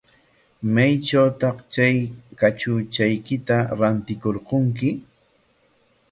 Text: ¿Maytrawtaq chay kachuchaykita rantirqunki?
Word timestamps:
¿Maytrawtaq 0.73 1.57
chay 1.73 1.97
kachuchaykita 2.39 3.57
rantirqunki? 3.79 4.89